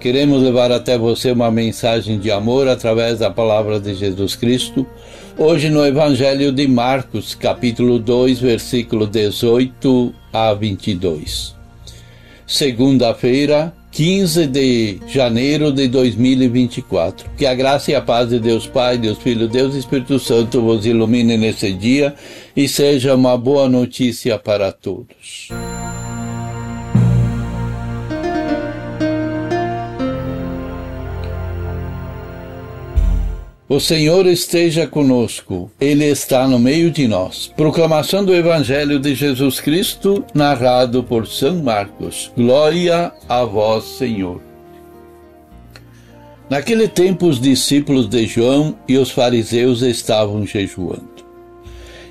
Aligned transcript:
Queremos 0.00 0.42
levar 0.42 0.70
até 0.70 0.98
você 0.98 1.32
uma 1.32 1.50
mensagem 1.50 2.18
de 2.18 2.30
amor 2.30 2.68
através 2.68 3.18
da 3.18 3.30
palavra 3.30 3.80
de 3.80 3.94
Jesus 3.94 4.36
Cristo, 4.36 4.86
hoje 5.38 5.70
no 5.70 5.84
Evangelho 5.84 6.52
de 6.52 6.68
Marcos, 6.68 7.34
capítulo 7.34 7.98
2, 7.98 8.38
versículo 8.38 9.06
18 9.06 10.14
a 10.32 10.52
22. 10.52 11.56
Segunda-feira, 12.46 13.72
15 13.90 14.46
de 14.46 15.00
janeiro 15.08 15.72
de 15.72 15.88
2024. 15.88 17.30
Que 17.36 17.46
a 17.46 17.54
graça 17.54 17.90
e 17.90 17.94
a 17.94 18.00
paz 18.02 18.28
de 18.28 18.38
Deus 18.38 18.66
Pai, 18.66 18.98
Deus 18.98 19.16
Filho, 19.16 19.48
Deus 19.48 19.74
Espírito 19.74 20.18
Santo 20.18 20.60
vos 20.60 20.84
ilumine 20.84 21.38
nesse 21.38 21.72
dia 21.72 22.14
e 22.54 22.68
seja 22.68 23.14
uma 23.14 23.38
boa 23.38 23.68
notícia 23.68 24.38
para 24.38 24.70
todos. 24.70 25.48
O 33.68 33.80
Senhor 33.80 34.26
esteja 34.26 34.86
conosco, 34.86 35.68
Ele 35.80 36.04
está 36.04 36.46
no 36.46 36.56
meio 36.56 36.88
de 36.88 37.08
nós. 37.08 37.52
Proclamação 37.56 38.24
do 38.24 38.32
Evangelho 38.32 39.00
de 39.00 39.12
Jesus 39.12 39.58
Cristo, 39.58 40.24
narrado 40.32 41.02
por 41.02 41.26
São 41.26 41.56
Marcos. 41.64 42.30
Glória 42.36 43.10
a 43.28 43.44
vós, 43.44 43.82
Senhor. 43.98 44.40
Naquele 46.48 46.86
tempo, 46.86 47.26
os 47.26 47.40
discípulos 47.40 48.08
de 48.08 48.24
João 48.24 48.78
e 48.86 48.96
os 48.96 49.10
fariseus 49.10 49.82
estavam 49.82 50.46
jejuando. 50.46 51.26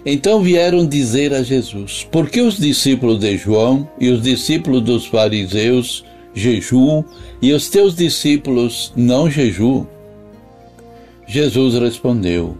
Então 0.05 0.43
vieram 0.43 0.85
dizer 0.85 1.33
a 1.33 1.41
Jesus: 1.41 2.05
Por 2.11 2.29
que 2.29 2.41
os 2.41 2.57
discípulos 2.57 3.17
de 3.19 3.37
João 3.37 3.89
e 3.97 4.09
os 4.09 4.21
discípulos 4.21 4.81
dos 4.81 5.05
fariseus 5.05 6.03
jejuam 6.33 7.05
e 7.41 7.53
os 7.53 7.69
teus 7.69 7.95
discípulos 7.95 8.91
não 8.93 9.31
jejuam? 9.31 9.94
Jesus 11.27 11.73
respondeu: 11.75 12.55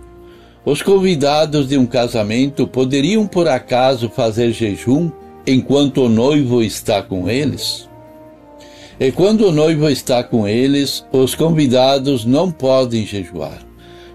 Os 0.66 0.82
convidados 0.82 1.70
de 1.70 1.78
um 1.78 1.86
casamento 1.86 2.68
poderiam 2.68 3.28
por 3.28 3.48
acaso 3.48 4.10
fazer 4.10 4.52
jejum 4.52 5.12
enquanto 5.46 6.04
o 6.04 6.10
noivo 6.10 6.64
está 6.64 7.02
com 7.02 7.30
eles? 7.30 7.88
E 9.00 9.12
quando 9.12 9.48
o 9.48 9.52
noivo 9.52 9.90
está 9.90 10.24
com 10.24 10.48
eles, 10.48 11.06
os 11.12 11.36
convidados 11.36 12.26
não 12.26 12.50
podem 12.50 13.06
jejuar. 13.06 13.60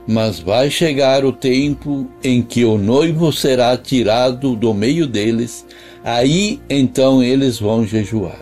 Mas 0.09 0.41
vai 0.41 0.71
chegar 0.71 1.25
o 1.25 1.33
tempo 1.33 2.09
em 2.25 2.43
que 2.43 2.65
o 2.65 2.77
noivo 2.77 3.33
será 3.33 3.77
tirado 3.77 4.57
do 4.57 4.75
meio 4.75 5.07
deles, 5.07 5.65
aí 6.03 6.59
então 6.69 7.23
eles 7.23 7.61
vão 7.61 7.87
jejuar. 7.87 8.41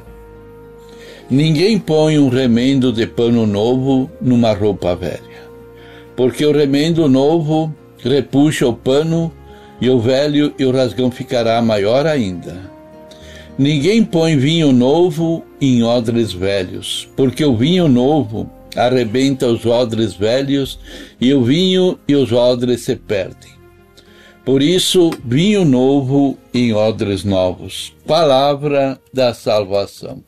Ninguém 1.29 1.79
põe 1.79 2.19
um 2.19 2.29
remendo 2.29 2.91
de 2.91 3.07
pano 3.07 3.47
novo 3.47 4.09
numa 4.23 4.55
roupa 4.55 4.97
velha 4.97 5.28
porque 6.19 6.45
o 6.45 6.51
remendo 6.51 7.09
novo 7.09 7.73
repuxa 8.03 8.67
o 8.67 8.75
pano 8.75 9.33
e 9.81 9.89
o 9.89 10.01
velho 10.01 10.53
e 10.59 10.65
o 10.65 10.73
rasgão 10.73 11.13
ficará 11.13 11.63
maior 11.63 12.09
ainda. 12.09 12.59
Ninguém 13.57 14.05
põe 14.05 14.37
vinho 14.37 14.73
novo 14.73 15.45
em 15.61 15.85
odres 15.85 16.33
velhos, 16.33 17.09
porque 17.17 17.45
o 17.45 17.57
vinho 17.57 17.87
novo 17.87 18.51
arrebenta 18.75 19.47
os 19.47 19.65
odres 19.65 20.13
velhos 20.13 20.81
e 21.21 21.33
o 21.33 21.45
vinho 21.45 21.97
e 22.09 22.17
os 22.17 22.33
odres 22.33 22.81
se 22.81 22.97
perdem. 22.97 23.53
Por 24.45 24.61
isso, 24.61 25.11
vinho 25.25 25.65
novo 25.65 26.37
em 26.53 26.73
odres 26.73 27.23
novos. 27.23 27.95
Palavra 28.05 29.01
da 29.15 29.33
salvação. 29.33 30.25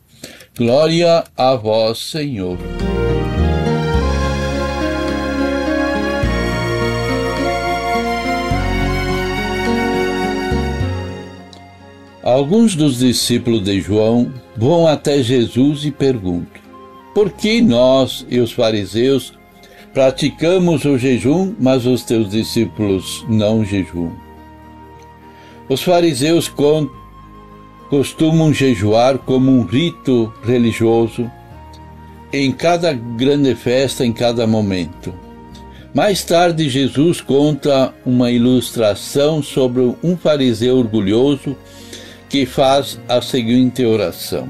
Glória 0.57 1.25
a 1.37 1.57
vós, 1.57 1.99
Senhor. 1.99 2.59
Alguns 12.31 12.77
dos 12.77 13.01
discípulos 13.01 13.65
de 13.65 13.81
João 13.81 14.33
vão 14.57 14.87
até 14.87 15.21
Jesus 15.21 15.85
e 15.85 15.91
perguntam: 15.91 16.63
Por 17.13 17.29
que 17.33 17.61
nós 17.61 18.25
e 18.31 18.39
os 18.39 18.53
fariseus 18.53 19.33
praticamos 19.93 20.85
o 20.85 20.97
jejum, 20.97 21.53
mas 21.59 21.87
os 21.87 22.05
teus 22.05 22.31
discípulos 22.31 23.27
não 23.29 23.65
jejuam? 23.65 24.13
Os 25.69 25.83
fariseus 25.83 26.49
costumam 27.89 28.55
jejuar 28.55 29.19
como 29.19 29.51
um 29.51 29.65
rito 29.65 30.33
religioso 30.45 31.29
em 32.33 32.53
cada 32.53 32.93
grande 32.93 33.57
festa, 33.57 34.07
em 34.07 34.13
cada 34.13 34.47
momento. 34.47 35.13
Mais 35.93 36.23
tarde, 36.23 36.69
Jesus 36.69 37.21
conta 37.21 37.93
uma 38.07 38.31
ilustração 38.31 39.43
sobre 39.43 39.97
um 40.01 40.17
fariseu 40.17 40.79
orgulhoso 40.79 41.57
que 42.31 42.47
faz 42.47 42.99
a 43.09 43.21
seguinte 43.21 43.85
oração: 43.85 44.49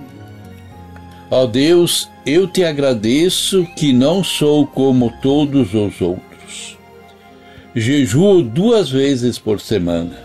Ó 1.30 1.46
Deus, 1.46 2.08
eu 2.24 2.46
te 2.46 2.62
agradeço 2.62 3.66
que 3.76 3.92
não 3.92 4.22
sou 4.22 4.66
como 4.66 5.12
todos 5.22 5.74
os 5.74 6.00
outros. 6.00 6.78
Jejuo 7.74 8.42
duas 8.42 8.90
vezes 8.90 9.38
por 9.38 9.60
semana. 9.60 10.18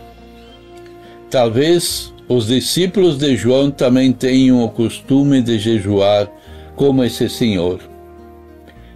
Talvez 1.31 2.13
os 2.27 2.47
discípulos 2.47 3.17
de 3.17 3.35
João 3.35 3.71
também 3.71 4.11
tenham 4.11 4.63
o 4.63 4.69
costume 4.69 5.41
de 5.41 5.57
jejuar 5.57 6.29
como 6.75 7.03
esse 7.03 7.29
senhor. 7.29 7.79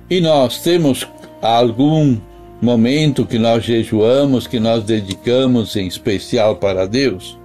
E 0.10 0.20
nós 0.20 0.62
temos 0.62 1.08
algum 1.42 2.18
momento 2.62 3.26
que 3.26 3.40
nós 3.40 3.64
jejuamos, 3.64 4.48
que 4.48 4.60
nós 4.60 4.84
dedicamos 4.84 5.76
em 5.76 5.88
especial 5.88 6.58
para 6.58 6.86
Deus? 6.86 7.39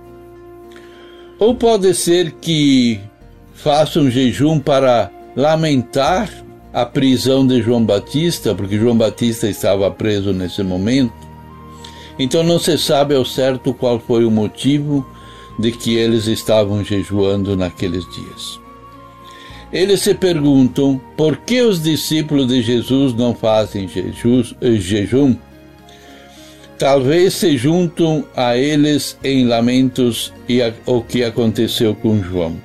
Ou 1.45 1.55
pode 1.55 1.93
ser 1.93 2.31
que 2.41 2.99
faça 3.53 4.01
um 4.01 4.11
jejum 4.11 4.59
para 4.59 5.11
lamentar 5.37 6.31
a 6.73 6.87
prisão 6.87 7.47
de 7.47 7.61
João 7.61 7.85
Batista, 7.85 8.55
porque 8.55 8.79
João 8.79 8.97
Batista 8.97 9.47
estava 9.47 9.91
preso 9.91 10.33
nesse 10.33 10.63
momento. 10.63 11.13
Então 12.19 12.43
não 12.43 12.59
se 12.59 12.79
sabe 12.79 13.15
ao 13.15 13.27
certo 13.27 13.75
qual 13.75 14.01
foi 14.01 14.25
o 14.25 14.31
motivo 14.31 15.07
de 15.59 15.71
que 15.71 15.95
eles 15.95 16.29
estavam 16.29 16.83
jejuando 16.83 17.55
naqueles 17.55 18.11
dias. 18.11 18.59
Eles 19.71 20.01
se 20.01 20.15
perguntam 20.15 20.99
por 21.15 21.37
que 21.37 21.61
os 21.61 21.83
discípulos 21.83 22.49
de 22.49 22.63
Jesus 22.63 23.13
não 23.13 23.35
fazem 23.35 23.87
jejum 24.63 25.37
talvez 26.79 27.35
se 27.35 27.57
juntam 27.57 28.25
a 28.37 28.57
eles 28.57 29.17
em 29.23 29.47
lamentos 29.47 30.33
e 30.49 30.63
a, 30.63 30.73
o 30.87 31.03
que 31.03 31.23
aconteceu 31.23 31.95
com 31.95 32.23
João. 32.23 32.57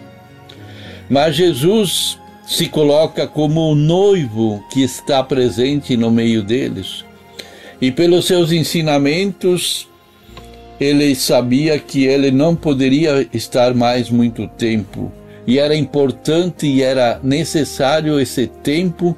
Mas 1.09 1.36
Jesus 1.36 2.18
se 2.47 2.68
coloca 2.68 3.28
como 3.28 3.72
o 3.72 3.76
noivo 3.76 4.64
que 4.72 4.82
está 4.82 5.23
presente 5.23 5.96
no 5.96 6.09
meio 6.09 6.44
deles. 6.44 7.06
E 7.82 7.91
pelos 7.91 8.26
seus 8.26 8.52
ensinamentos, 8.52 9.88
ele 10.79 11.14
sabia 11.16 11.78
que 11.78 12.06
ele 12.06 12.32
não 12.32 12.56
poderia 12.56 13.28
estar 13.34 13.73
mais 13.73 14.09
muito 14.09 14.47
tempo. 14.47 15.11
E 15.46 15.59
era 15.59 15.76
importante 15.76 16.67
e 16.67 16.82
era 16.82 17.20
necessário 17.23 18.20
esse 18.20 18.47
tempo 18.47 19.17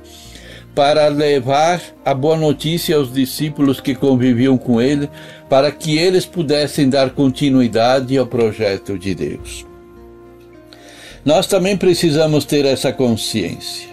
para 0.74 1.08
levar 1.08 1.82
a 2.06 2.14
boa 2.14 2.38
notícia 2.38 2.96
aos 2.96 3.12
discípulos 3.12 3.80
que 3.80 3.94
conviviam 3.94 4.58
com 4.58 4.82
ele, 4.82 5.10
para 5.50 5.72
que 5.72 5.98
eles 5.98 6.26
pudessem 6.26 6.90
dar 6.90 7.10
continuidade 7.10 8.18
ao 8.18 8.26
projeto 8.26 8.98
de 8.98 9.14
Deus. 9.14 9.66
Nós 11.24 11.46
também 11.46 11.78
precisamos 11.78 12.46
ter 12.46 12.66
essa 12.66 12.92
consciência. 12.92 13.90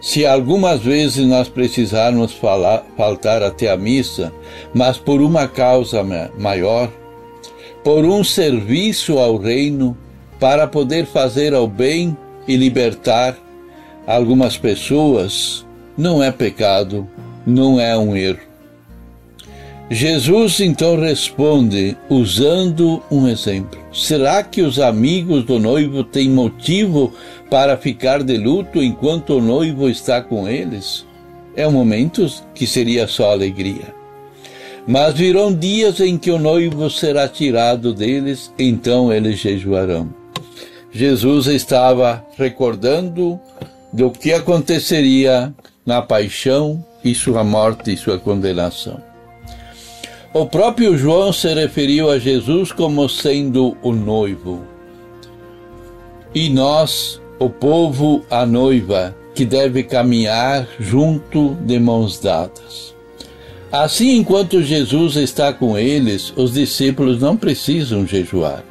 Se 0.00 0.26
algumas 0.26 0.80
vezes 0.80 1.26
nós 1.26 1.48
precisarmos 1.48 2.32
falar, 2.32 2.84
faltar 2.94 3.42
até 3.42 3.70
a 3.70 3.76
missa, 3.76 4.30
mas 4.74 4.98
por 4.98 5.22
uma 5.22 5.48
causa 5.48 6.04
maior, 6.38 6.90
por 7.82 8.04
um 8.04 8.22
serviço 8.22 9.18
ao 9.18 9.38
reino, 9.38 9.96
para 10.38 10.66
poder 10.66 11.06
fazer 11.06 11.54
ao 11.54 11.66
bem 11.66 12.14
e 12.46 12.54
libertar 12.54 13.34
algumas 14.06 14.56
pessoas, 14.56 15.64
não 15.96 16.22
é 16.22 16.30
pecado, 16.30 17.08
não 17.46 17.80
é 17.80 17.96
um 17.96 18.16
erro. 18.16 18.40
Jesus 19.90 20.60
então 20.60 20.98
responde 20.98 21.96
usando 22.08 23.02
um 23.10 23.28
exemplo. 23.28 23.78
Será 23.92 24.42
que 24.42 24.62
os 24.62 24.80
amigos 24.80 25.44
do 25.44 25.58
noivo 25.58 26.02
têm 26.02 26.30
motivo 26.30 27.12
para 27.50 27.76
ficar 27.76 28.22
de 28.22 28.38
luto 28.38 28.82
enquanto 28.82 29.34
o 29.34 29.42
noivo 29.42 29.88
está 29.88 30.22
com 30.22 30.48
eles? 30.48 31.04
É 31.54 31.68
um 31.68 31.72
momento 31.72 32.26
que 32.54 32.66
seria 32.66 33.06
só 33.06 33.30
alegria. 33.30 33.94
Mas 34.86 35.14
virão 35.14 35.54
dias 35.54 36.00
em 36.00 36.18
que 36.18 36.30
o 36.30 36.38
noivo 36.38 36.90
será 36.90 37.28
tirado 37.28 37.92
deles, 37.94 38.52
então 38.58 39.12
eles 39.12 39.38
jejuarão. 39.38 40.08
Jesus 40.90 41.46
estava 41.46 42.24
recordando 42.36 43.40
do 43.94 44.10
que 44.10 44.32
aconteceria 44.32 45.54
na 45.86 46.02
paixão 46.02 46.84
e 47.04 47.14
sua 47.14 47.44
morte 47.44 47.92
e 47.92 47.96
sua 47.96 48.18
condenação. 48.18 49.00
O 50.32 50.46
próprio 50.46 50.98
João 50.98 51.32
se 51.32 51.54
referiu 51.54 52.10
a 52.10 52.18
Jesus 52.18 52.72
como 52.72 53.08
sendo 53.08 53.76
o 53.82 53.92
noivo. 53.92 54.64
E 56.34 56.48
nós, 56.48 57.20
o 57.38 57.48
povo, 57.48 58.24
a 58.28 58.44
noiva, 58.44 59.14
que 59.32 59.44
deve 59.44 59.84
caminhar 59.84 60.66
junto 60.80 61.54
de 61.64 61.78
mãos 61.78 62.18
dadas. 62.18 62.92
Assim, 63.70 64.16
enquanto 64.16 64.60
Jesus 64.60 65.14
está 65.14 65.52
com 65.52 65.78
eles, 65.78 66.32
os 66.36 66.54
discípulos 66.54 67.20
não 67.20 67.36
precisam 67.36 68.04
jejuar. 68.04 68.64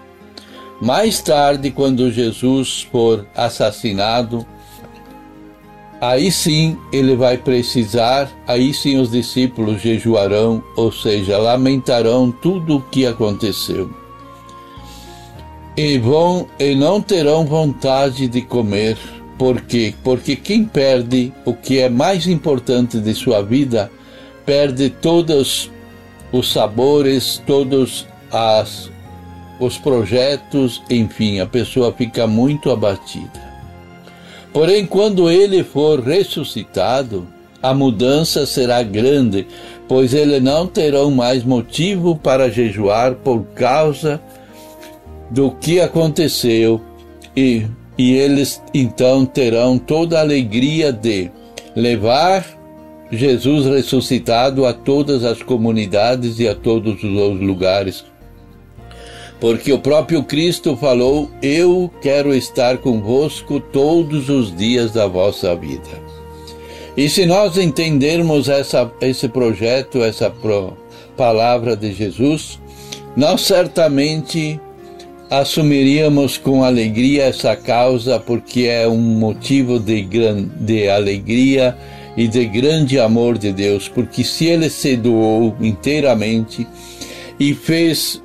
Mais 0.81 1.21
tarde, 1.21 1.71
quando 1.71 2.11
Jesus 2.11 2.85
for 2.91 3.25
assassinado, 3.33 4.45
aí 6.03 6.29
sim 6.29 6.77
ele 6.91 7.15
vai 7.15 7.37
precisar, 7.37 8.29
aí 8.45 8.73
sim 8.73 8.97
os 8.97 9.09
discípulos 9.09 9.81
jejuarão, 9.81 10.61
ou 10.75 10.91
seja, 10.91 11.37
lamentarão 11.37 12.29
tudo 12.29 12.77
o 12.77 12.81
que 12.81 13.05
aconteceu. 13.05 13.89
E 15.77 15.97
vão 15.97 16.45
e 16.59 16.75
não 16.75 16.99
terão 16.99 17.45
vontade 17.45 18.27
de 18.27 18.41
comer, 18.41 18.97
por 19.37 19.61
quê? 19.61 19.93
Porque 20.03 20.35
quem 20.35 20.65
perde 20.65 21.31
o 21.45 21.53
que 21.53 21.79
é 21.79 21.87
mais 21.87 22.27
importante 22.27 22.99
de 22.99 23.13
sua 23.13 23.41
vida, 23.41 23.89
perde 24.45 24.89
todos 24.89 25.71
os 26.33 26.51
sabores, 26.51 27.41
todos 27.47 28.05
as, 28.29 28.91
os 29.57 29.77
projetos, 29.77 30.83
enfim, 30.89 31.39
a 31.39 31.45
pessoa 31.45 31.93
fica 31.93 32.27
muito 32.27 32.69
abatida. 32.69 33.52
Porém, 34.53 34.85
quando 34.85 35.31
ele 35.31 35.63
for 35.63 35.99
ressuscitado, 35.99 37.27
a 37.61 37.73
mudança 37.73 38.45
será 38.45 38.83
grande, 38.83 39.47
pois 39.87 40.13
ele 40.13 40.39
não 40.39 40.67
terão 40.67 41.09
mais 41.09 41.43
motivo 41.43 42.15
para 42.15 42.51
jejuar 42.51 43.15
por 43.15 43.43
causa 43.55 44.21
do 45.31 45.49
que 45.49 45.79
aconteceu. 45.79 46.79
E, 47.35 47.65
e 47.97 48.13
eles 48.13 48.61
então 48.73 49.25
terão 49.25 49.79
toda 49.79 50.19
a 50.19 50.21
alegria 50.21 50.93
de 50.93 51.31
levar 51.75 52.45
Jesus 53.11 53.65
ressuscitado 53.65 54.65
a 54.65 54.73
todas 54.73 55.23
as 55.23 55.41
comunidades 55.41 56.39
e 56.39 56.47
a 56.47 56.53
todos 56.53 57.03
os 57.03 57.39
lugares 57.41 58.05
porque 59.43 59.73
o 59.73 59.77
próprio 59.77 60.23
Cristo 60.23 60.77
falou: 60.77 61.29
Eu 61.41 61.91
quero 62.01 62.33
estar 62.33 62.77
convosco 62.77 63.59
todos 63.59 64.29
os 64.29 64.55
dias 64.55 64.93
da 64.93 65.05
vossa 65.05 65.53
vida. 65.53 66.01
E 66.95 67.09
se 67.09 67.25
nós 67.25 67.57
entendermos 67.57 68.47
essa, 68.47 68.89
esse 69.01 69.27
projeto, 69.27 70.01
essa 70.01 70.29
pro, 70.29 70.77
palavra 71.17 71.75
de 71.75 71.91
Jesus, 71.91 72.57
nós 73.17 73.41
certamente 73.41 74.57
assumiríamos 75.29 76.37
com 76.37 76.63
alegria 76.63 77.25
essa 77.25 77.53
causa, 77.53 78.17
porque 78.21 78.61
é 78.61 78.87
um 78.87 78.97
motivo 78.97 79.77
de, 79.77 80.07
de 80.61 80.87
alegria 80.87 81.77
e 82.15 82.29
de 82.29 82.45
grande 82.45 82.97
amor 82.97 83.37
de 83.37 83.51
Deus, 83.51 83.89
porque 83.89 84.23
se 84.23 84.45
Ele 84.45 84.69
se 84.69 84.95
doou 84.95 85.53
inteiramente 85.59 86.65
e 87.37 87.53
fez 87.53 88.22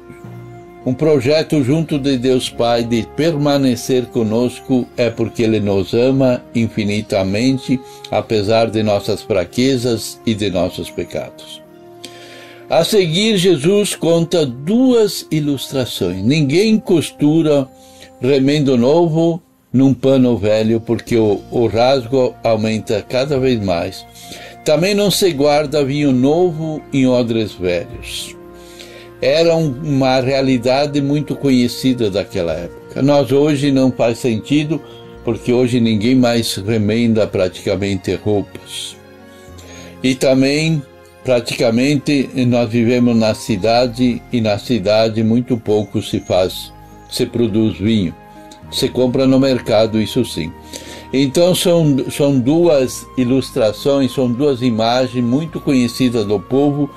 um 0.86 0.94
projeto 0.94 1.62
junto 1.62 1.98
de 1.98 2.16
Deus 2.16 2.48
Pai 2.48 2.84
de 2.84 3.06
permanecer 3.16 4.06
conosco 4.06 4.86
é 4.96 5.10
porque 5.10 5.42
Ele 5.42 5.60
nos 5.60 5.92
ama 5.92 6.42
infinitamente, 6.54 7.80
apesar 8.10 8.70
de 8.70 8.82
nossas 8.82 9.22
fraquezas 9.22 10.20
e 10.24 10.34
de 10.34 10.50
nossos 10.50 10.90
pecados. 10.90 11.60
A 12.70 12.84
seguir, 12.84 13.36
Jesus 13.38 13.94
conta 13.96 14.46
duas 14.46 15.26
ilustrações. 15.30 16.22
Ninguém 16.22 16.78
costura 16.78 17.66
remendo 18.20 18.76
novo 18.76 19.42
num 19.72 19.92
pano 19.92 20.36
velho, 20.36 20.80
porque 20.80 21.16
o, 21.16 21.40
o 21.50 21.66
rasgo 21.66 22.34
aumenta 22.44 23.02
cada 23.02 23.38
vez 23.38 23.62
mais. 23.62 24.06
Também 24.64 24.94
não 24.94 25.10
se 25.10 25.32
guarda 25.32 25.84
vinho 25.84 26.12
novo 26.12 26.80
em 26.92 27.06
odres 27.06 27.52
velhos 27.52 28.37
era 29.20 29.54
uma 29.56 30.20
realidade 30.20 31.00
muito 31.00 31.34
conhecida 31.34 32.10
daquela 32.10 32.52
época. 32.52 33.02
Nós 33.02 33.32
hoje 33.32 33.72
não 33.72 33.90
faz 33.90 34.18
sentido, 34.18 34.80
porque 35.24 35.52
hoje 35.52 35.80
ninguém 35.80 36.14
mais 36.14 36.54
remenda 36.56 37.26
praticamente 37.26 38.14
roupas. 38.14 38.96
E 40.02 40.14
também, 40.14 40.82
praticamente, 41.24 42.30
nós 42.46 42.70
vivemos 42.70 43.16
na 43.16 43.34
cidade 43.34 44.22
e 44.32 44.40
na 44.40 44.58
cidade 44.58 45.22
muito 45.24 45.56
pouco 45.56 46.00
se 46.00 46.20
faz, 46.20 46.72
se 47.10 47.26
produz 47.26 47.76
vinho. 47.78 48.14
Se 48.70 48.88
compra 48.88 49.26
no 49.26 49.40
mercado, 49.40 50.00
isso 50.00 50.24
sim. 50.24 50.52
Então 51.12 51.54
são, 51.54 51.96
são 52.10 52.38
duas 52.38 53.06
ilustrações, 53.16 54.12
são 54.12 54.30
duas 54.30 54.60
imagens 54.60 55.24
muito 55.24 55.58
conhecidas 55.58 56.26
do 56.26 56.38
povo 56.38 56.90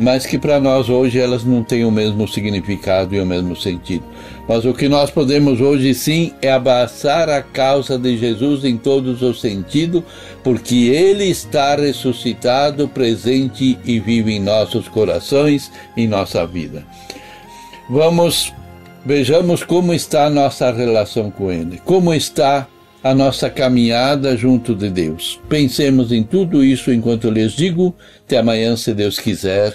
mas 0.00 0.24
que 0.24 0.38
para 0.38 0.58
nós 0.58 0.88
hoje 0.88 1.18
elas 1.18 1.44
não 1.44 1.62
têm 1.62 1.84
o 1.84 1.90
mesmo 1.90 2.26
significado 2.26 3.14
e 3.14 3.20
o 3.20 3.26
mesmo 3.26 3.54
sentido. 3.54 4.02
Mas 4.48 4.64
o 4.64 4.72
que 4.72 4.88
nós 4.88 5.10
podemos 5.10 5.60
hoje 5.60 5.92
sim 5.92 6.32
é 6.40 6.50
abraçar 6.50 7.28
a 7.28 7.42
causa 7.42 7.98
de 7.98 8.16
Jesus 8.16 8.64
em 8.64 8.78
todos 8.78 9.20
os 9.20 9.42
sentidos, 9.42 10.02
porque 10.42 10.86
Ele 10.86 11.24
está 11.24 11.76
ressuscitado, 11.76 12.88
presente 12.88 13.78
e 13.84 14.00
vive 14.00 14.32
em 14.32 14.40
nossos 14.40 14.88
corações, 14.88 15.70
em 15.94 16.08
nossa 16.08 16.46
vida. 16.46 16.82
Vamos, 17.90 18.54
vejamos 19.04 19.62
como 19.62 19.92
está 19.92 20.24
a 20.24 20.30
nossa 20.30 20.72
relação 20.72 21.30
com 21.30 21.52
Ele, 21.52 21.78
como 21.84 22.14
está 22.14 22.66
a 23.04 23.14
nossa 23.14 23.50
caminhada 23.50 24.34
junto 24.34 24.74
de 24.74 24.88
Deus. 24.88 25.38
Pensemos 25.46 26.10
em 26.10 26.22
tudo 26.22 26.64
isso 26.64 26.90
enquanto 26.90 27.24
eu 27.26 27.30
lhes 27.30 27.52
digo. 27.52 27.94
Até 28.24 28.38
amanhã, 28.38 28.74
se 28.76 28.94
Deus 28.94 29.18
quiser. 29.18 29.74